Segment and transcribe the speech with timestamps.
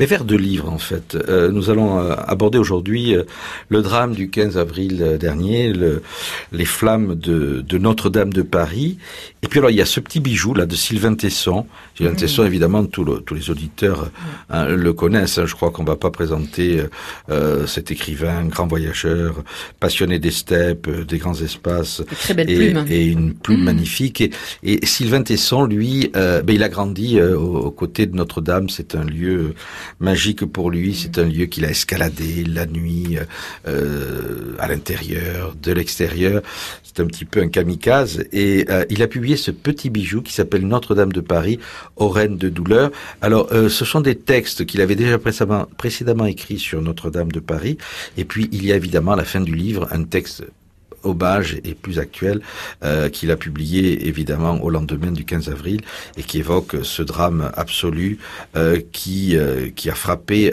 [0.00, 1.16] Mais vers deux livres, en fait.
[1.28, 3.22] Euh, nous allons euh, aborder aujourd'hui euh,
[3.68, 6.02] le drame du 15 avril dernier, le,
[6.50, 8.98] les flammes de, de Notre-Dame de Paris.
[9.44, 11.66] Et puis alors, il y a ce petit bijou là de Sylvain Tesson.
[11.96, 12.16] Sylvain mmh.
[12.16, 13.04] Tesson, évidemment, tous
[13.36, 14.10] les auditeurs
[14.50, 15.38] hein, le connaissent.
[15.38, 15.46] Hein.
[15.46, 16.82] Je crois qu'on va pas présenter
[17.30, 19.44] euh, cet écrivain, grand voyageur,
[19.78, 22.02] passionné des steppes, des grands espaces.
[22.22, 22.84] Très belle et, plume.
[22.90, 23.64] Et une plume mmh.
[23.64, 24.20] magnifique.
[24.22, 24.32] Et,
[24.64, 28.68] et, Sylvain Tesson, lui, ben, il a grandi aux côtés de Notre-Dame.
[28.70, 29.54] C'est un lieu
[30.00, 30.94] magique pour lui.
[30.94, 33.18] C'est un lieu qu'il a escaladé la nuit,
[33.66, 36.42] euh, à l'intérieur, de l'extérieur.
[36.82, 38.24] C'est un petit peu un kamikaze.
[38.32, 41.58] Et euh, il a publié ce petit bijou qui s'appelle Notre-Dame de Paris,
[41.96, 42.90] aux reines de douleur.
[43.20, 47.40] Alors, euh, ce sont des textes qu'il avait déjà précédemment, précédemment écrits sur Notre-Dame de
[47.40, 47.78] Paris.
[48.16, 50.44] Et puis, il y a évidemment à la fin du livre un texte
[51.04, 52.40] hommage et plus actuel
[52.82, 55.80] euh, qu'il a publié évidemment au lendemain du 15 avril
[56.16, 58.18] et qui évoque ce drame absolu
[58.56, 60.52] euh, qui euh, qui a frappé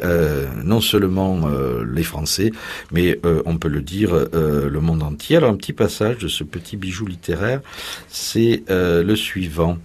[0.64, 1.50] non seulement
[1.94, 2.52] les Français
[2.92, 5.38] mais on peut le dire le monde entier.
[5.38, 7.62] Alors un petit passage de ce petit bijou littéraire,
[8.08, 9.78] c'est le suivant.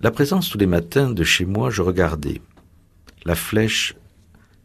[0.00, 2.40] La présence tous les matins de chez moi, je regardais
[3.24, 3.94] la flèche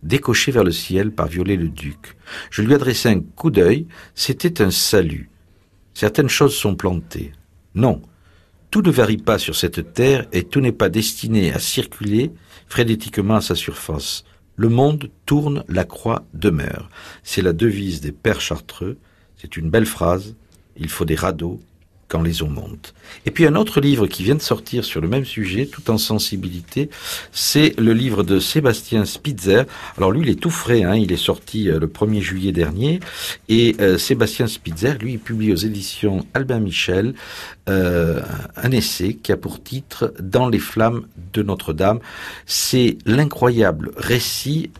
[0.04, 2.18] décoché vers le ciel par Viollet-le-Duc.
[2.50, 5.30] Je lui adressai un coup d'œil, c'était un salut.
[5.94, 7.32] Certaines choses sont plantées.
[7.76, 8.02] Non,
[8.70, 12.32] tout ne varie pas sur cette terre et tout n'est pas destiné à circuler
[12.68, 14.24] frénétiquement à sa surface.
[14.56, 16.90] Le monde tourne, la croix demeure.
[17.24, 18.98] C'est la devise des pères chartreux.
[19.36, 20.36] C'est une belle phrase.
[20.76, 21.60] Il faut des radeaux,
[22.08, 22.94] quand les eaux montent.
[23.26, 25.98] Et puis un autre livre qui vient de sortir sur le même sujet, tout en
[25.98, 26.90] sensibilité,
[27.32, 29.64] c'est le livre de Sébastien Spitzer.
[29.98, 33.00] Alors lui, il est tout frais, hein, il est sorti euh, le 1er juillet dernier,
[33.50, 37.14] et euh, Sébastien Spitzer, lui, il publie aux éditions Albin Michel
[37.70, 38.22] euh,
[38.56, 42.00] un essai qui a pour titre Dans les flammes de Notre-Dame.
[42.46, 44.72] C'est l'incroyable récit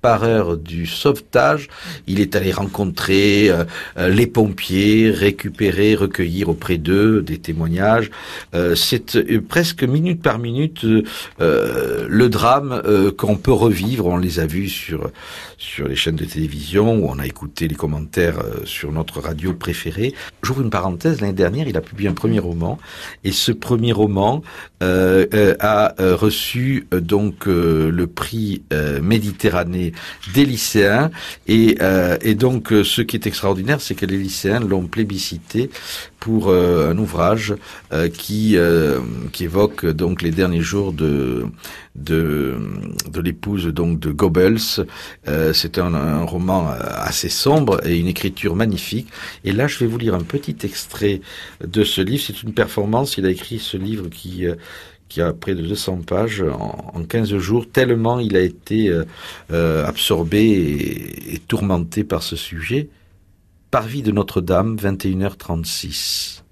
[0.00, 1.68] par heure du sauvetage.
[2.06, 3.64] Il est allé rencontrer euh,
[3.96, 8.10] euh les pompiers, récupérer, recueillir auprès d'eux des témoignages.
[8.54, 10.84] Euh, c'est presque minute par minute
[11.38, 12.82] le drame
[13.16, 14.06] qu'on peut revivre.
[14.06, 15.10] On les a vus sur
[15.78, 20.14] les chaînes de télévision on a écouté les commentaires sur notre radio préférée.
[20.42, 21.20] J'ouvre une parenthèse.
[21.20, 22.78] L'année dernière, il a publié un premier roman
[23.24, 24.42] et ce premier roman
[24.80, 28.62] a reçu donc le prix
[29.02, 29.92] Méditerranée des
[30.34, 31.10] lycéens.
[31.46, 35.70] Et, euh, donc, euh, ce qui est extraordinaire, c'est que les lycéens l'ont plébiscité
[36.18, 37.54] pour euh, un ouvrage
[38.12, 38.56] qui
[39.32, 41.46] qui évoque donc les derniers jours de
[41.96, 42.56] de,
[43.22, 44.86] l'épouse donc de Goebbels.
[45.52, 49.08] C'est un, roman assez sombre et une écriture magnifique.
[49.44, 51.20] Et là, je vais vous lire un petit extrait
[51.66, 52.22] de ce livre.
[52.26, 53.16] C'est une performance.
[53.16, 54.46] Il a écrit ce livre qui
[55.10, 59.04] qui a près de 200 pages en, en 15 jours, tellement il a été euh,
[59.50, 62.88] euh, absorbé et, et, tourmenté par ce sujet.
[63.70, 66.42] Parvis de Notre-Dame, 21h36.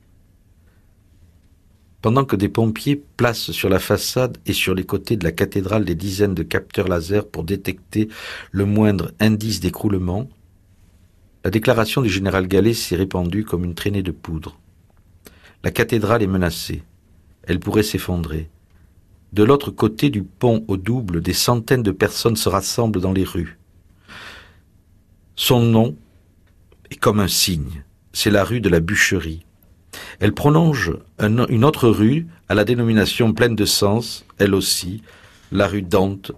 [2.02, 5.84] Pendant que des pompiers placent sur la façade et sur les côtés de la cathédrale
[5.84, 8.08] des dizaines de capteurs laser pour détecter
[8.50, 10.28] le moindre indice d'écroulement,
[11.44, 14.58] la déclaration du général Gallet s'est répandue comme une traînée de poudre.
[15.62, 16.82] La cathédrale est menacée
[17.48, 18.48] elle pourrait s'effondrer.
[19.32, 23.24] De l'autre côté du pont au double, des centaines de personnes se rassemblent dans les
[23.24, 23.58] rues.
[25.34, 25.96] Son nom
[26.90, 27.84] est comme un signe.
[28.12, 29.44] C'est la rue de la bûcherie.
[30.20, 35.02] Elle prolonge un, une autre rue à la dénomination pleine de sens, elle aussi,
[35.50, 36.32] la rue Dante,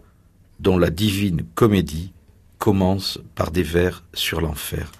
[0.59, 2.13] dont la divine comédie
[2.59, 4.93] commence par des vers sur l'enfer.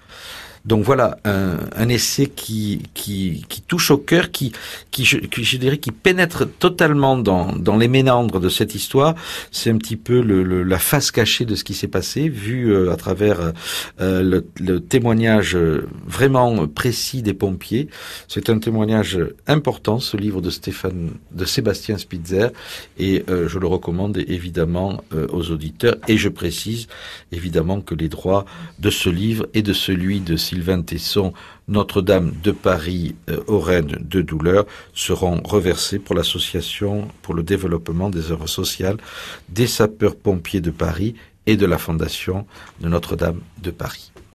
[0.65, 4.51] Donc voilà un, essai qui, qui, touche au cœur, qui,
[4.91, 9.15] qui, je, dirais, qui pénètre totalement dans, dans les ménandres de cette histoire.
[9.51, 12.95] C'est un petit peu la face cachée de ce qui s'est passé, vu euh, à
[12.95, 13.53] travers
[13.99, 15.57] euh, le, témoignage
[16.05, 17.87] vraiment précis des pompiers.
[18.27, 22.49] C'est un témoignage important, ce livre de Stéphane, de Sébastien Spitzer,
[22.97, 25.95] et euh, je le recommande évidemment euh, aux auditeurs.
[26.07, 26.87] Et je précise
[27.31, 28.45] évidemment que les droits
[28.79, 31.31] de ce livre et de celui de Sylvain Tesson,
[31.69, 38.09] Notre-Dame de Paris, euh, aux Reines de Douleur, seront reversés pour l'association pour le développement
[38.09, 38.97] des œuvres sociales
[39.47, 41.15] des sapeurs-pompiers de Paris
[41.45, 42.45] et de la Fondation
[42.81, 44.11] de Notre-Dame de Paris.